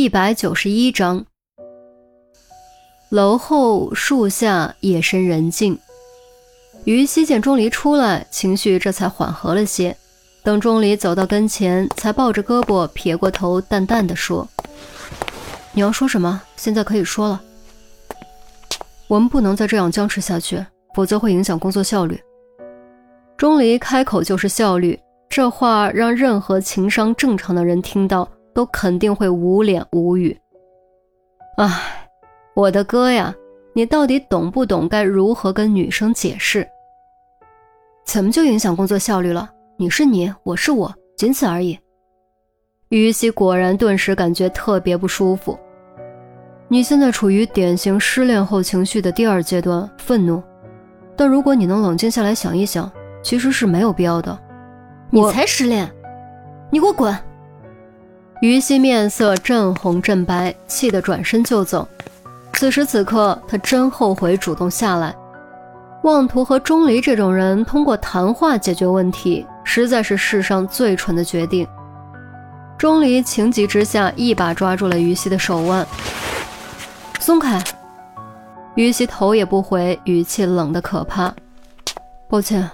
[0.00, 1.26] 一百九十一章，
[3.10, 5.78] 楼后树下，夜深人静。
[6.84, 9.94] 于西见钟离出来，情绪这才缓和了些。
[10.42, 14.48] 等钟离走到跟前，才抱着胳膊撇过头，淡淡的说
[15.74, 16.40] ：“你要说什么？
[16.56, 17.42] 现在可以说了。
[19.06, 20.64] 我们不能再这样僵持下去，
[20.94, 22.18] 否则会影响工作效率。”
[23.36, 24.98] 钟离开口就是效率，
[25.28, 28.26] 这话让任何情商正常的人听到。
[28.54, 30.38] 都肯定会无脸无语。
[31.56, 32.08] 唉，
[32.54, 33.34] 我的哥呀，
[33.74, 36.66] 你到底懂不懂该如何跟女生解释？
[38.04, 39.50] 怎么就影响工作效率了？
[39.76, 41.78] 你是你，我是我，仅此而已。
[42.88, 45.58] 于西果然顿时感觉特别不舒服。
[46.66, 50.42] 你现在处于典型失恋后情绪的第二阶段，愤怒。
[51.16, 52.90] 但如果你能冷静下来想一想，
[53.22, 54.36] 其实是没有必要的。
[55.10, 55.90] 你才失恋，
[56.70, 57.16] 你给我滚！
[58.40, 61.86] 于西面色正红正白，气得转身就走。
[62.54, 65.14] 此时此刻，他真后悔主动下来。
[66.04, 71.66] 妄图和钟离这种人通过谈话解决问题，实在是世上最蠢的决定。
[72.78, 75.86] 钟离情急之下，一把抓住了于西的手腕，
[77.20, 77.62] 松开。
[78.74, 81.34] 于西头也不回，语气冷得可怕。
[82.28, 82.70] 抱歉。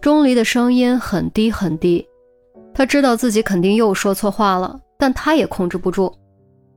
[0.00, 2.04] 钟离的声音很低很低。
[2.74, 6.12] 他知道自己肯定又说错话了，但他也控制不住。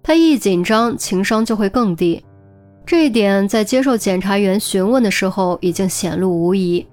[0.04, 2.24] 他一紧张，情商就会更低。
[2.86, 6.86] 这一点在接受检察员询问的时候已经显露无遗。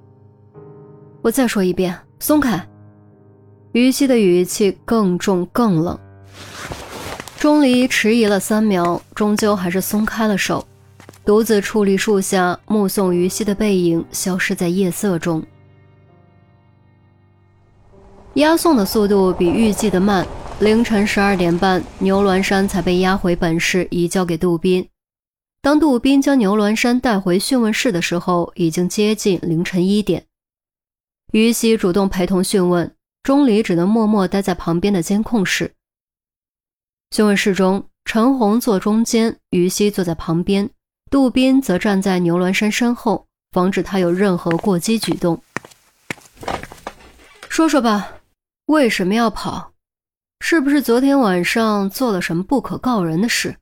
[1.21, 2.67] 我再说一遍，松开。
[3.73, 5.99] 于西的语气更重更冷。
[7.39, 10.65] 钟离迟疑了三秒，终究还是松开了手，
[11.25, 15.43] 独自矗立树下，目送于西的背影消失在夜色中。
[18.35, 20.27] 押送的速度比预计的慢，
[20.59, 24.89] 凌晨十二点半，牛峦山才被押回本市，移交给杜宾。
[25.61, 30.25] 当杜宾将牛峦山带回讯问室的时候，已经接近凌晨一点。
[31.33, 35.75] 于西主动陪同讯问，钟离只能默默待在旁边的监控室。
[37.11, 40.71] 讯问室中，陈红坐中间，于西坐在旁边，
[41.11, 45.43] 杜宾则站在牛峦山身后，防止他有任何过激举动。
[47.51, 48.11] 说说吧。
[48.73, 49.75] 为什么要跑？
[50.41, 53.59] 是不是昨天晚上做了什么不可告人的事？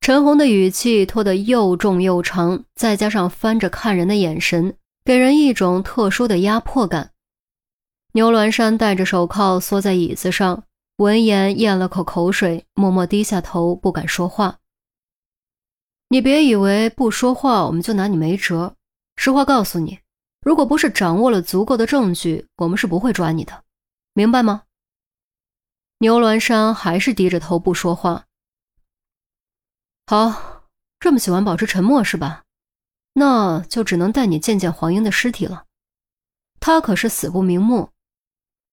[0.00, 7.12] 陈红的语气拖得又重又长，再加上翻着看人的眼神，给人一种特殊的压迫感。
[8.14, 10.64] 牛峦山戴着手铐缩在椅子上，
[10.96, 14.58] 闻言咽了口口水，默默低下头，不敢说话。
[16.08, 18.74] 你别以为不说话我们就拿你没辙。
[19.14, 20.00] 实话告诉你。
[20.44, 23.64] 如果不是掌握了足够的证据，我们是不会抓你的，
[24.12, 24.64] 明白吗？
[25.98, 28.26] 牛峦山还是低着头不说话。
[30.06, 30.68] 好，
[31.00, 32.42] 这么喜欢保持沉默是吧？
[33.14, 35.64] 那就只能带你见见黄英的尸体了。
[36.60, 37.88] 他可是死不瞑目，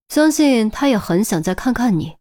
[0.08, 2.18] 相信他也很想再看看你。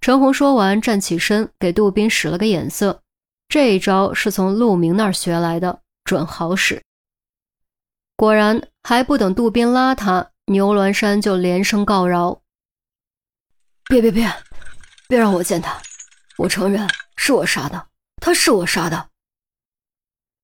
[0.00, 3.02] 陈红说完，站起身，给杜宾使了个眼色，
[3.48, 6.82] 这一招是从陆明那儿学来的，准好使。
[8.16, 12.42] 果然，还不等杜宾拉他，牛峦山就连声告饶
[13.90, 14.32] ：“别别别，
[15.08, 15.82] 别让我见他！
[16.38, 17.88] 我承认是我杀的，
[18.20, 19.08] 他是我杀的。”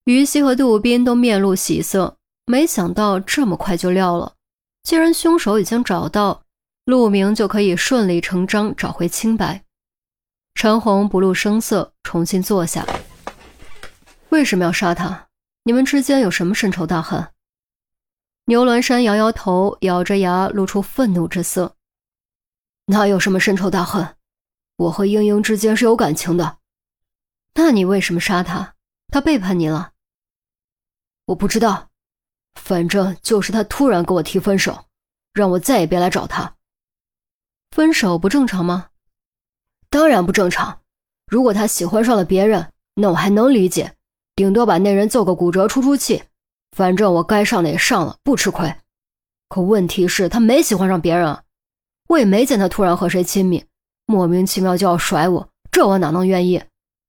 [0.04, 2.16] 于西和杜宾都面露喜色，
[2.46, 4.34] 没想到这么快就撂了。
[4.82, 6.42] 既然凶手已经找到，
[6.84, 9.62] 陆明就可以顺理成章找回清白。
[10.54, 12.84] 陈红不露声色，重新坐下。
[14.30, 15.28] 为什么要杀他？
[15.62, 17.28] 你们之间有什么深仇大恨？
[18.50, 21.76] 牛峦山摇摇头，咬着牙，露出愤怒之色。
[22.86, 24.16] 哪有什么深仇大恨？
[24.74, 26.58] 我和英英之间是有感情的。
[27.54, 28.74] 那你为什么杀他？
[29.12, 29.92] 他背叛你了？
[31.26, 31.90] 我不知道，
[32.54, 34.86] 反正就是他突然跟我提分手，
[35.32, 36.56] 让我再也别来找他。
[37.70, 38.88] 分手不正常吗？
[39.88, 40.80] 当然不正常。
[41.28, 43.94] 如果他喜欢上了别人，那我还能理解，
[44.34, 46.24] 顶多把那人揍个骨折出出气。
[46.76, 48.74] 反正我该上的也上了，不吃亏。
[49.48, 51.42] 可问题是，他没喜欢上别人啊，
[52.08, 53.64] 我也没见他突然和谁亲密，
[54.06, 56.62] 莫名其妙就要甩我，这我哪能愿意？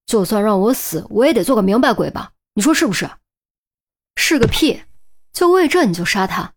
[0.07, 2.31] 就算让我死，我也得做个明白鬼吧？
[2.55, 3.09] 你说是不是？
[4.17, 4.81] 是个屁！
[5.31, 6.53] 就为这你就杀他？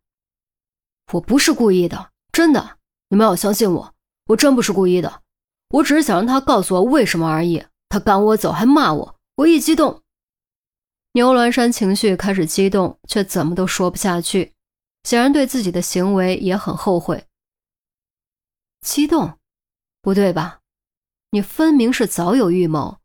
[1.13, 2.79] 我不是故意的，真的，
[3.11, 3.95] 你们要相信我，
[4.27, 5.21] 我真不是故意的，
[5.69, 7.65] 我只是想让他告诉我为什么而已。
[7.89, 10.03] 他赶我走还骂我，我一激动。
[11.17, 14.53] 牛峦山情绪开始激动，却怎么都说不下去，
[15.05, 17.29] 显然对自己的行为也很后悔。
[18.81, 19.39] 激动？
[20.03, 20.59] 不对吧？
[21.31, 22.99] 你分明是早有预谋，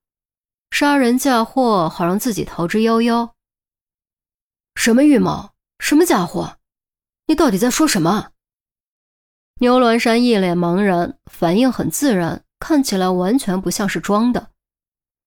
[0.72, 3.34] 杀人嫁祸，好让自己逃之夭夭。
[4.74, 5.52] 什么预谋？
[5.78, 6.58] 什么嫁祸？
[7.28, 8.32] 你到底在说什么？
[9.60, 14.50] 牛峦山一脸茫然，反应很自然，看起来完全不像是装的。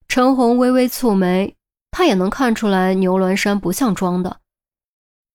[0.08, 1.56] 陈红微微蹙眉，
[1.92, 4.40] 他也能看出来牛峦山不像装的。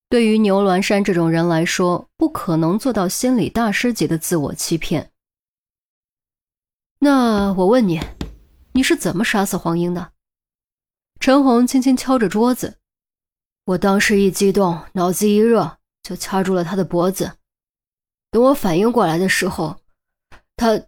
[0.10, 5.12] 对于牛峦山这种人来说，不可能做到心理大师级的自我欺骗。
[7.00, 8.02] 那我问你，
[8.74, 10.14] 你是怎么杀死黄英的？
[11.20, 12.80] 陈红轻轻敲着桌子。
[13.66, 17.38] 我当时一激动，脑子一热，就掐住了他的脖子。
[18.32, 19.80] 等我反应过来的时候，
[20.56, 20.82] 他，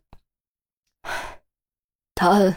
[2.16, 2.56] 他……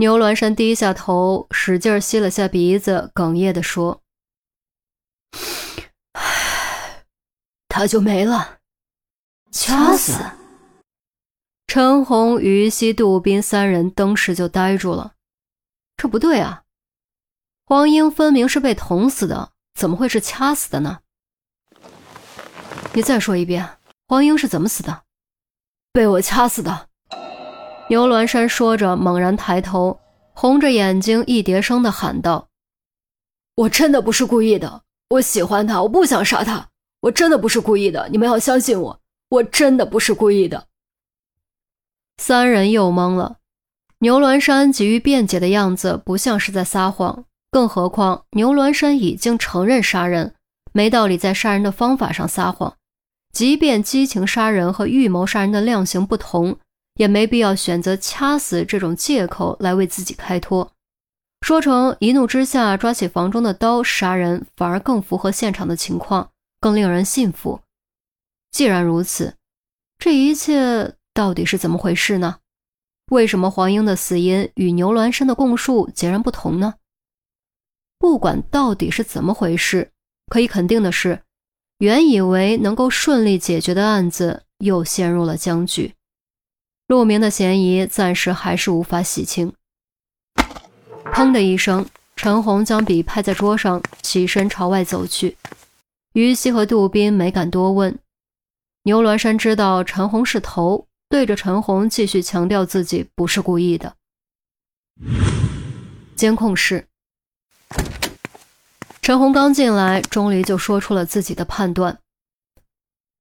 [0.00, 4.00] 牛峦山低下头，使劲吸了下鼻子，哽咽地说
[7.68, 8.60] ：“他就没了，
[9.50, 10.12] 掐死。”
[11.66, 15.14] 陈红、于西、杜斌三人当时就呆住了。
[15.96, 16.62] 这不对啊！
[17.64, 21.00] 黄英分明是被捅死的，怎么会是掐死的呢？
[22.92, 25.02] 你再说一遍，黄英是怎么死的？
[25.92, 26.87] 被我掐死的。
[27.88, 29.98] 牛峦山说着，猛然抬头，
[30.34, 32.48] 红着眼睛，一叠声的喊道
[33.56, 36.68] ：“我真的不是故意的，我喜欢他，我不想杀他，
[37.00, 39.00] 我真的不是故意的，你们要相信我，
[39.30, 40.66] 我真的不是故意的。”
[42.20, 43.36] 三人又懵了，
[44.00, 50.34] 牛峦山急于辩解的样子不像是在撒谎，更何况牛峦山已经承认杀人，
[50.72, 52.74] 没道理在杀人的方法上撒谎。
[53.32, 56.58] 即便激情杀人和预谋杀人的量刑不同，
[56.98, 60.70] 也没必要选择掐死这种借口来为自己开脱，
[61.40, 66.30] 说成一怒之下抓起房中的刀杀人，反而更符合现场的情况，
[66.60, 67.62] 更令人信服。
[68.50, 69.34] 既然如此，
[69.98, 70.94] 这一切。
[71.14, 72.36] 到底是怎么回事呢？
[73.10, 76.76] 为什么黄英的死因与牛峦山的供述截然不同呢？
[77.98, 79.90] 不管到底是怎么回事，
[80.30, 81.24] 可以肯定的是，
[81.78, 85.96] 原以为能够顺利解决的案子又陷入了僵局。
[86.88, 89.52] 陆明的嫌疑暂时还是无法洗清。
[91.12, 91.86] 砰的一声，
[92.16, 95.36] 陈红将笔拍在桌上，起身朝外走去。
[96.14, 97.96] 于西和杜宾没敢多问。
[98.84, 100.86] 牛峦山知道陈红是头。
[101.10, 103.94] 对着陈红继续强调自己不是故意的。
[106.14, 106.86] 监控室，
[109.00, 111.98] 陈红刚进来，钟离就说出了自己的判断：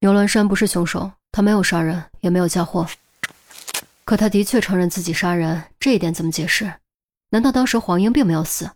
[0.01, 2.85] 牛峦山不是凶手，他没有杀人，也没有嫁祸。
[4.07, 6.75] 可他的确承认自己杀人，这一点怎么解释？
[7.31, 8.71] 难道当时黄英并没有死？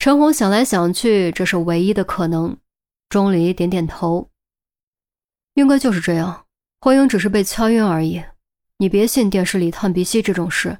[0.00, 2.58] 陈红想来想去，这是唯一的可能。
[3.08, 4.28] 钟离点点头，
[5.54, 6.46] 应该就是这样。
[6.80, 8.20] 黄英只是被掐晕而已，
[8.78, 10.76] 你别信电视里探鼻息这种事。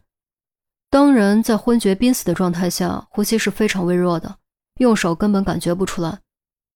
[0.91, 4.39] 当人在昏厥濒死的状态下，呼吸是非常微弱的，
[4.81, 6.19] 用手根本感觉不出来。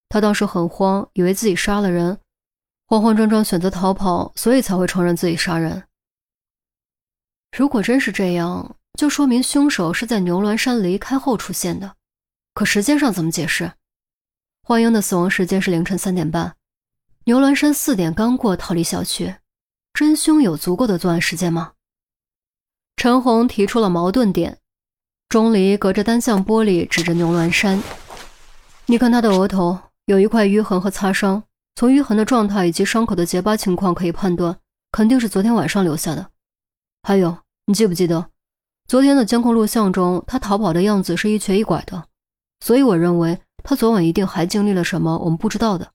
[0.07, 2.17] 他当时很慌，以为自己杀了人，
[2.87, 5.83] 慌慌张张选择逃跑，所以才会承认自己杀人。
[7.57, 11.95] 如果真是这样，就说明凶手是在牛峦山离开后出现的。
[12.53, 13.73] 可时间上怎么解释？
[14.63, 16.55] 欢英的死亡时间是凌晨三点半。
[17.25, 19.35] 牛峦山四点刚过，逃离小区，
[19.93, 21.73] 真凶有足够的作案时间吗？
[22.95, 24.57] 陈红提出了矛盾点。
[25.27, 27.81] 钟离隔着单向玻璃指着牛峦山
[28.87, 31.43] ：“你看他的额头有一块淤痕和擦伤，
[31.75, 34.57] 从淤痕的状态以及伤口的结疤情况可以判断，
[34.91, 36.31] 肯定是昨天晚上留下的。
[37.03, 38.27] 还有，你记不记得
[38.87, 42.05] 昨天的监控录像中，他逃跑的样子是一瘸一拐的？
[42.59, 45.91] 所以我认为他昨晚一定还经历了什么我们不知道的。”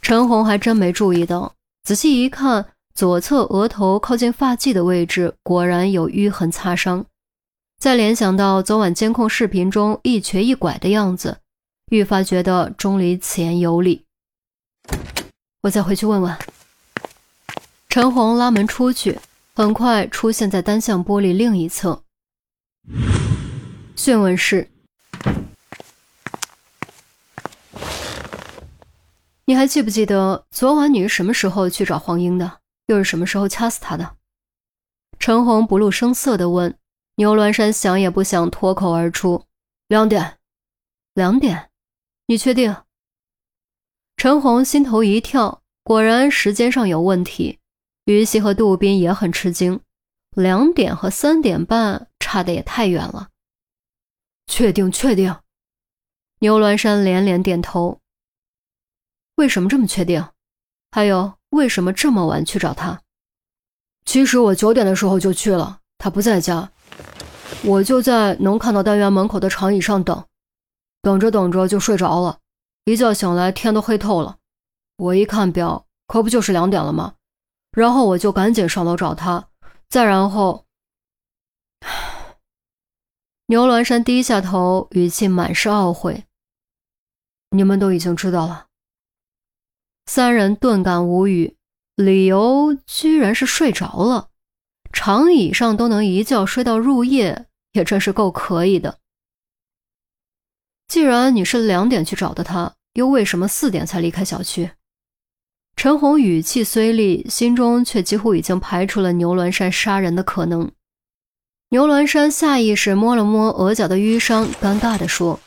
[0.00, 7.04] 陈红还真没注意到，仔细一看，左侧额头靠近发际的位置果然有淤痕擦伤。
[7.78, 11.38] 再联想到昨晚监控视频中一瘸一拐的样子，
[11.90, 14.04] 愈发觉得钟离此言有理。
[15.62, 16.36] 我再回去问问。
[17.88, 19.18] 陈红拉门出去，
[19.56, 22.04] 很快出现在单向玻璃另一侧
[23.96, 24.70] 讯问室。
[29.46, 32.58] 你还记不记得昨晚你是什么时候去找黄英的？
[32.88, 34.16] 又是什么时候掐死他的？
[35.18, 36.76] 陈红不露声色的问。
[37.14, 39.46] 牛峦山想也不想，脱口而出
[39.88, 40.36] ：“两点。”
[41.14, 41.70] 两点？
[42.26, 42.76] 你确定？
[44.18, 47.58] 陈红心头一跳，果然时间上有问题。
[48.06, 49.80] 于西和杜宾也很吃惊，
[50.30, 53.30] 两点和三点半差的也太远了。
[54.46, 55.36] 确定，确定。
[56.38, 57.98] 牛峦山连连点头。
[59.34, 60.24] 为什么这么确定？
[60.92, 63.02] 还有，为什么这么晚去找他？
[64.04, 66.70] 其实我九点的时候就去了，他不在家，
[67.64, 70.24] 我就在能看到单元门口的长椅上等，
[71.02, 72.38] 等着等着就睡着了，
[72.84, 74.36] 一觉醒来天都黑透了。
[74.96, 77.15] 我一看表，可不就是两点了吗？
[77.76, 79.50] 然后我就赶紧上楼找他，
[79.90, 80.64] 再然后，
[83.48, 86.24] 牛峦山低下头，语气满是懊悔
[87.54, 88.68] ：“你们都已经知道了。”
[90.10, 91.58] 三人顿感无语，
[91.96, 94.30] 理由居然是睡着了，
[94.90, 99.00] 长椅上都能一觉睡到入夜，也真是够可以的。
[100.88, 104.70] 既然你是两点去找的他，又为什么四点才离开小区？
[105.76, 110.72] 陈红语气虽厉，心中却几乎已经排除了牛峦山杀人的可能。
[111.68, 115.38] 牛峦山下意识摸了摸额角的淤伤，尴尬地说：“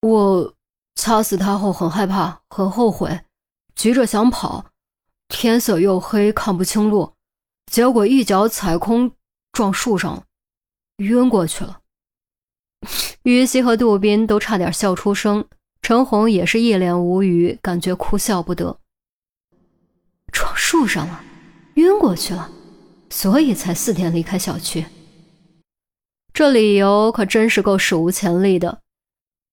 [0.00, 0.54] 我
[0.94, 3.20] 擦死他后很害怕，很后悔。”
[3.76, 4.64] 急着想跑，
[5.28, 7.12] 天色又黑，看不清路，
[7.70, 9.12] 结果一脚踩空，
[9.52, 10.24] 撞树上，
[10.96, 11.80] 晕过去了。
[13.24, 15.46] 于西和杜宾都差点笑出声，
[15.82, 18.78] 陈红也是一脸无语，感觉哭笑不得。
[20.68, 21.20] 树上了，
[21.74, 22.50] 晕过去了，
[23.08, 24.84] 所以才四点离开小区。
[26.34, 28.80] 这理由可真是够史无前例的。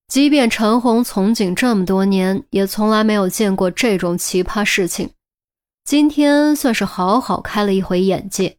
[0.08, 5.12] 即便陈红从警这么多年，也从来没有见过这种奇葩事情。
[5.86, 8.58] 今天算是好好开了一回眼界。